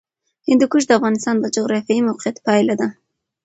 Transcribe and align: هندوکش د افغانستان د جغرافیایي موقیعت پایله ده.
هندوکش 0.47 0.83
د 0.87 0.91
افغانستان 0.99 1.35
د 1.39 1.45
جغرافیایي 1.55 2.01
موقیعت 2.09 2.37
پایله 2.45 2.73
ده. 2.81 2.87